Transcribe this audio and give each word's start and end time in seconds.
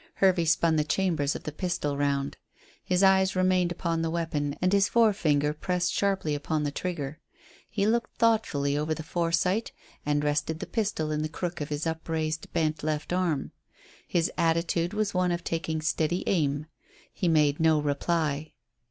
Hervey 0.15 0.45
spun 0.45 0.77
the 0.77 0.83
chambers 0.83 1.35
of 1.35 1.43
the 1.43 1.51
pistol 1.51 1.95
round. 1.95 2.35
His 2.83 3.03
eyes 3.03 3.35
remained 3.35 3.71
upon 3.71 4.01
the 4.01 4.09
weapon, 4.09 4.55
and 4.59 4.73
his 4.73 4.89
forefinger 4.89 5.53
pressed 5.53 5.93
sharply 5.93 6.33
upon 6.33 6.63
the 6.63 6.71
trigger. 6.71 7.19
He 7.69 7.85
looked 7.85 8.17
thoughtfully 8.17 8.75
over 8.75 8.95
the 8.95 9.03
fore 9.03 9.31
sight 9.31 9.71
and 10.03 10.23
rested 10.23 10.57
the 10.59 10.65
pistol 10.65 11.11
in 11.11 11.21
the 11.21 11.29
crook 11.29 11.61
of 11.61 11.69
his 11.69 11.85
upraised, 11.85 12.51
bent 12.51 12.81
left 12.83 13.13
arm. 13.13 13.51
His 14.07 14.31
attitude 14.39 14.95
was 14.95 15.13
one 15.13 15.31
of 15.31 15.43
taking 15.43 15.81
steady 15.83 16.23
aim. 16.25 16.65
He 17.13 17.27
made 17.27 17.59
no 17.59 17.79
reply. 17.79 18.53